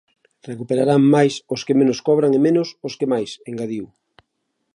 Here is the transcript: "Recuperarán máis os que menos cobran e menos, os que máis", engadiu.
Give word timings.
"Recuperarán 0.49 1.01
máis 1.15 1.33
os 1.53 1.61
que 1.65 1.77
menos 1.79 1.99
cobran 2.07 2.31
e 2.37 2.39
menos, 2.47 2.67
os 2.87 2.93
que 2.99 3.07
máis", 3.13 3.31
engadiu. 3.51 3.85